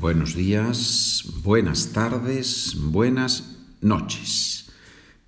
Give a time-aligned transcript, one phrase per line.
[0.00, 4.72] Buenos días, buenas tardes, buenas noches.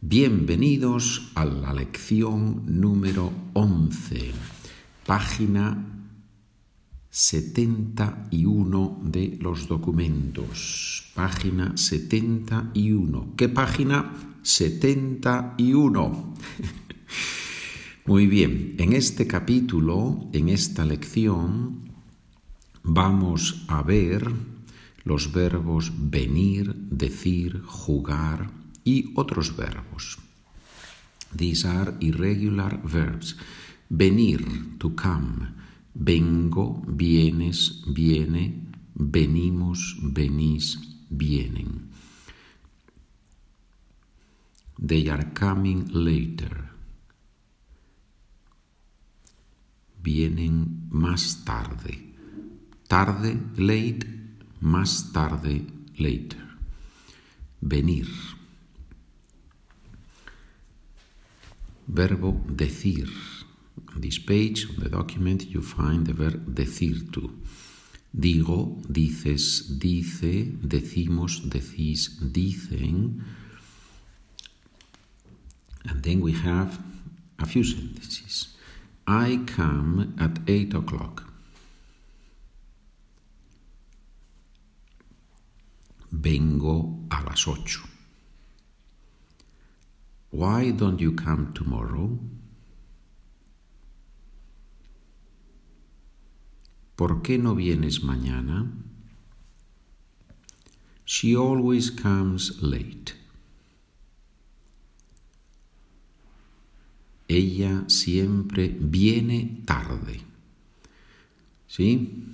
[0.00, 4.32] Bienvenidos a la lección número 11,
[5.04, 5.84] página
[7.10, 11.12] 71 de los documentos.
[11.14, 13.34] Página 71.
[13.36, 14.14] ¿Qué página?
[14.40, 16.34] 71.
[18.06, 21.90] Muy bien, en este capítulo, en esta lección,
[22.82, 24.53] vamos a ver
[25.04, 28.50] los verbos venir, decir, jugar
[28.84, 30.18] y otros verbos.
[31.36, 33.36] These are irregular verbs.
[33.88, 35.52] Venir, to come.
[35.94, 38.64] Vengo, vienes, viene,
[38.94, 40.78] venimos, venís,
[41.10, 41.90] vienen.
[44.78, 46.70] They are coming later.
[50.02, 52.14] Vienen más tarde.
[52.88, 54.23] Tarde, late,
[54.64, 55.66] más tarde,
[55.98, 56.40] later.
[57.60, 58.08] Venir.
[61.86, 63.10] Verbo decir.
[63.94, 67.30] On this page, on the document, you find the verb decir to.
[68.16, 73.22] Digo, dices, dice, decimos, decís, dicen.
[75.84, 76.78] And then we have
[77.38, 78.56] a few sentences.
[79.06, 81.33] I come at 8 o'clock.
[86.16, 87.80] Vengo a las ocho.
[90.30, 92.18] Why don't you come tomorrow?
[96.96, 98.70] ¿Por qué no vienes mañana?
[101.04, 103.14] She always comes late.
[107.28, 110.20] Ella siempre viene tarde.
[111.66, 112.24] ¿Sí?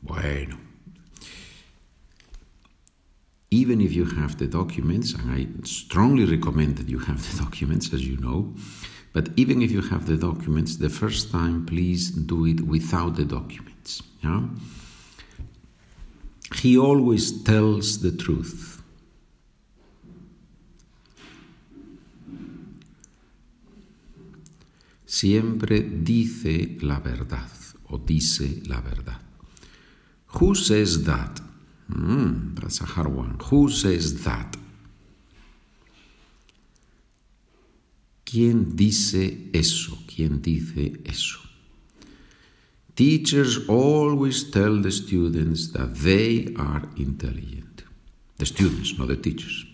[0.00, 0.73] Bueno.
[3.54, 7.92] Even if you have the documents, and I strongly recommend that you have the documents,
[7.92, 8.52] as you know,
[9.12, 13.24] but even if you have the documents, the first time, please do it without the
[13.24, 14.02] documents.
[14.24, 14.42] Yeah?
[16.56, 18.82] He always tells the truth.
[25.06, 27.52] Siempre dice la verdad
[27.90, 29.20] o dice la verdad.
[30.40, 31.43] Who says that?
[31.90, 33.38] Mm, that's a hard one.
[33.50, 34.56] Who says that?
[38.24, 39.98] ¿Quién dice eso?
[40.06, 41.38] ¿Quién dice eso?
[42.96, 47.82] Teachers always tell the students that they are intelligent.
[48.38, 49.66] The students, not the teachers.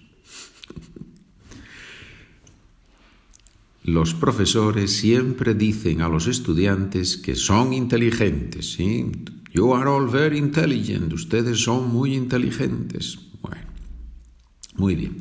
[3.91, 9.11] Los profesores siempre dicen a los estudiantes que son inteligentes, ¿sí?
[9.53, 11.13] You are all very intelligent.
[11.13, 13.19] Ustedes son muy inteligentes.
[13.43, 13.67] Bueno,
[14.77, 15.19] muy bien.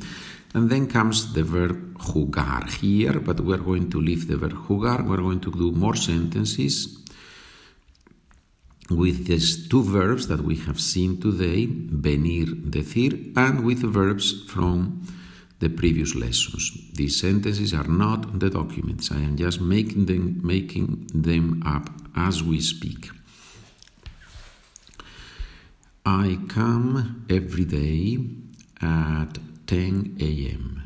[0.54, 5.02] And then comes the verb jugar here, but we're going to leave the verb jugar.
[5.02, 7.04] We're going to do more sentences
[8.88, 15.02] with these two verbs that we have seen today, venir, decir, and with verbs from
[15.60, 16.72] the previous lessons.
[16.94, 19.10] These sentences are not the documents.
[19.12, 23.10] I am just making them, making them up as we speak.
[26.04, 28.18] I come every day
[28.80, 30.76] at 10 a.m.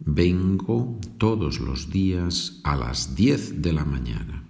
[0.00, 4.42] Vengo todos los días a las 10 de la mañana.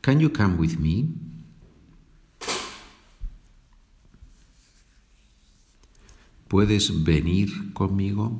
[0.00, 1.10] Can you come with me?
[6.52, 8.38] ¿Puedes venir conmigo?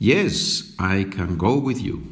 [0.00, 2.02] Yes, I can go with you.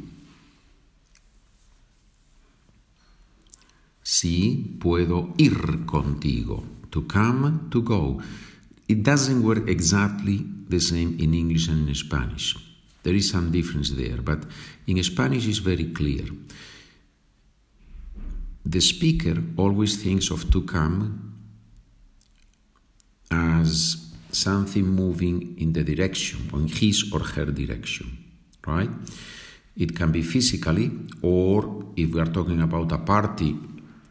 [4.01, 6.63] Sí, puedo ir contigo.
[6.91, 8.19] To come, to go.
[8.87, 12.55] It doesn't work exactly the same in English and in Spanish.
[13.03, 14.45] There is some difference there, but
[14.87, 16.23] in Spanish it's very clear.
[18.63, 21.33] The speaker always thinks of to come
[23.29, 24.04] as
[24.35, 28.17] something moving in the direction, in his or her direction,
[28.65, 28.89] right?
[29.77, 30.91] It can be physically,
[31.21, 33.55] or if we are talking about a party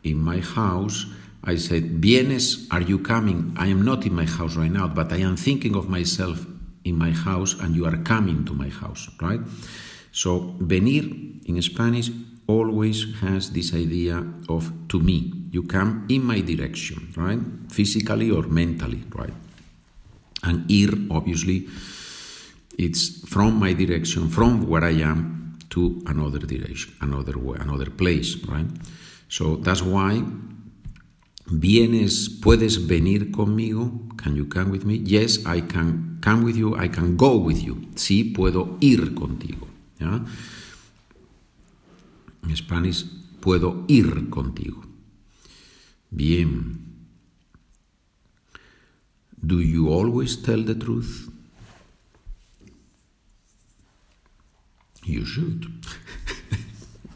[0.03, 1.07] in my house,
[1.45, 3.55] I said, Vienes, are you coming?
[3.57, 6.47] I am not in my house right now, but I am thinking of myself
[6.85, 9.41] in my house and you are coming to my house, right?
[10.13, 11.05] So, venir
[11.47, 12.11] in Spanish
[12.47, 15.33] always has this idea of to me.
[15.51, 17.41] You come in my direction, right?
[17.71, 19.33] Physically or mentally, right?
[20.45, 21.69] And ir, obviously,
[22.79, 28.37] it's from my direction, from where I am to another direction, another way, another place,
[28.47, 28.67] right?
[29.29, 30.23] So that's why
[31.47, 33.91] vienes, puedes venir conmigo.
[34.17, 34.97] Can you come with me?
[35.05, 36.77] Yes, I can come with you.
[36.77, 37.89] I can go with you.
[37.95, 39.69] Sí, puedo ir contigo.
[39.99, 40.25] ¿ya?
[42.43, 43.05] En Spanish,
[43.41, 44.85] puedo ir contigo.
[46.11, 46.94] Bien.
[49.47, 51.31] Do you always tell the truth?
[55.05, 55.67] You should.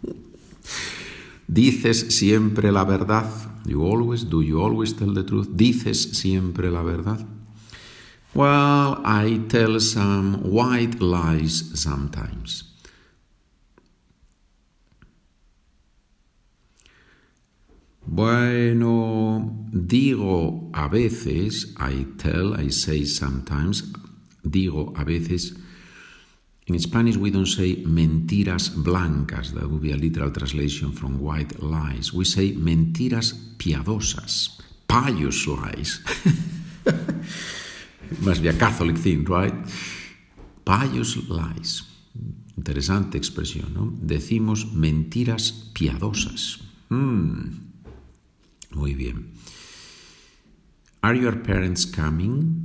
[1.49, 3.31] Dices siempre la verdad.
[3.65, 5.49] You always do you always tell the truth?
[5.57, 7.27] Dices siempre la verdad.
[8.35, 12.65] Well, I tell some white lies sometimes.
[18.07, 19.28] Bueno,
[19.73, 23.93] digo a veces, I tell, I say sometimes,
[24.43, 25.57] digo a veces,
[26.67, 31.63] in Spanish we don't say mentiras blancas, that would be a literal translation from white
[31.63, 32.13] lies.
[32.13, 36.01] We say mentiras piadosas, pious lies.
[38.21, 39.55] Must be a Catholic thing, right?
[40.65, 41.85] Pious lies.
[42.57, 43.93] Interesante expresión, ¿no?
[44.03, 46.61] Decimos mentiras piadosas.
[46.91, 47.69] Mm.
[48.75, 49.33] Muy bien.
[51.03, 52.65] Are your parents coming?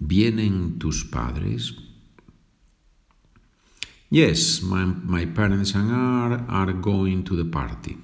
[0.00, 1.72] ¿Vienen tus padres?
[4.10, 5.90] Yes, my, my parents and
[6.48, 7.98] are going to the party.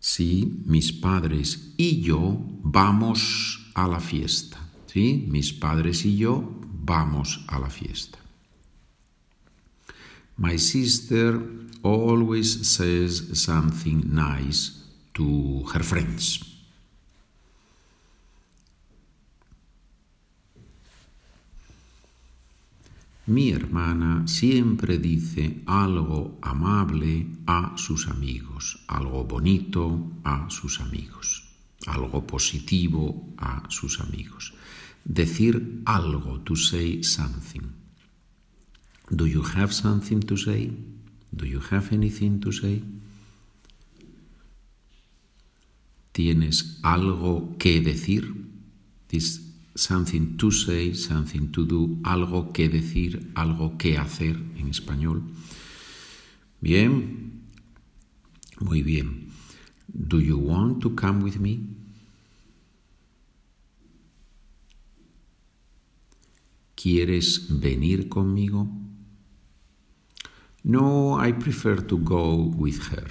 [0.00, 4.58] Sí, mis padres y yo vamos a la fiesta.
[4.86, 8.18] Sí, mis padres y yo vamos a la fiesta.
[10.38, 11.40] My sister
[11.82, 14.84] always says something nice
[15.14, 16.44] to her friends.
[23.28, 31.48] Mi hermana siempre dice algo amable a sus amigos, algo bonito a sus amigos,
[31.86, 34.52] algo positivo a sus amigos.
[35.02, 37.85] Decir algo, to say something.
[39.10, 40.72] Do you have something to say?
[41.34, 42.82] Do you have anything to say?
[46.12, 48.34] ¿Tienes algo que decir?
[49.08, 49.40] This
[49.76, 55.22] something to say, something to do, algo que decir, algo que hacer en español.
[56.60, 57.42] Bien,
[58.60, 59.28] muy bien.
[59.88, 61.60] Do you want to come with me?
[66.74, 68.68] ¿Quieres venir conmigo?
[70.66, 73.06] No, I prefer to go with her.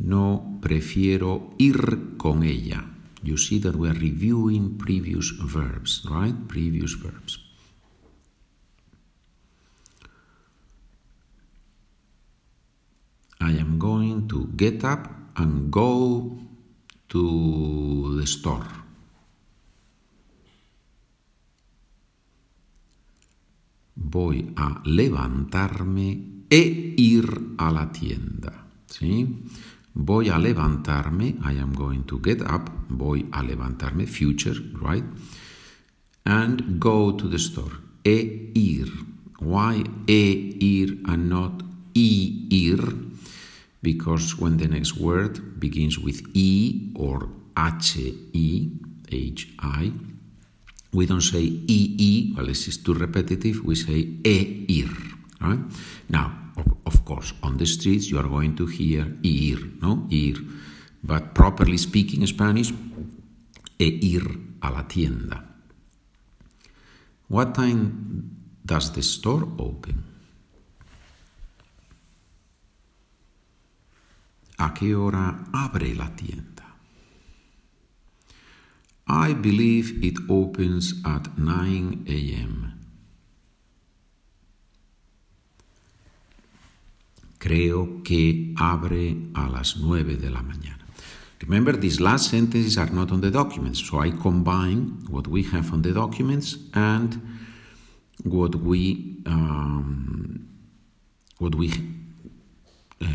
[0.00, 2.82] No, prefiero ir con ella.
[3.22, 6.34] You see that we are reviewing previous verbs, right?
[6.48, 7.38] Previous verbs.
[13.40, 15.06] I am going to get up
[15.36, 16.38] and go
[17.10, 18.89] to the store.
[24.00, 28.66] Voy a levantarme e ir a la tienda.
[28.86, 29.44] ¿Sí?
[29.94, 35.04] Voy a levantarme, I am going to get up, voy a levantarme, future, right?
[36.24, 37.78] And go to the store.
[38.04, 38.88] E ir.
[39.40, 41.62] Why e ir and not
[41.94, 42.80] i ir?
[43.82, 48.70] Because when the next word begins with e or h-i,
[49.10, 49.92] h-i,
[50.92, 54.90] we don't say ee, well, this is too repetitive, we say e ir.
[55.40, 55.60] Right?
[56.08, 60.06] Now, of, of, course, on the streets you are going to hear ir, no?
[60.10, 60.36] Ir.
[61.02, 62.72] But properly speaking Spanish,
[63.78, 64.26] e ir
[64.62, 65.44] a la tienda.
[67.28, 70.04] What time does the store open?
[74.58, 76.49] ¿A qué hora abre la tienda?
[79.10, 82.74] I believe it opens at 9 a.m.
[87.38, 90.86] Creo que abre a las 9 de la mañana.
[91.40, 95.72] Remember, these last sentences are not on the documents, so I combine what we have
[95.72, 97.20] on the documents and
[98.22, 100.46] what we um,
[101.38, 101.72] what we
[103.02, 103.06] uh,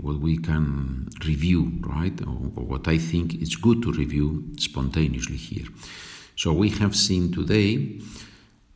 [0.00, 2.20] what we can review, right?
[2.22, 5.66] Or what I think is good to review spontaneously here.
[6.36, 8.00] So we have seen today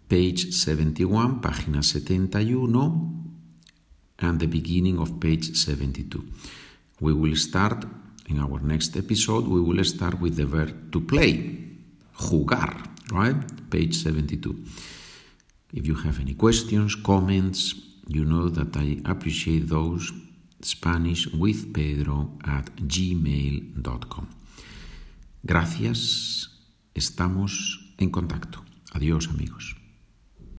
[0.08, 3.24] page 71, página 71,
[4.18, 6.24] and the beginning of page 72.
[7.00, 7.84] We will start
[8.28, 11.58] In our next episode, we will start with the verb to play,
[12.18, 12.72] jugar,
[13.12, 13.36] right?
[13.70, 14.56] Page 72.
[15.74, 17.74] If you have any questions, comments,
[18.06, 20.12] you know that I appreciate those.
[20.64, 24.26] Spanish with Pedro at gmail.com.
[25.42, 26.50] Gracias,
[26.94, 28.62] estamos en contacto.
[28.92, 29.81] Adiós amigos.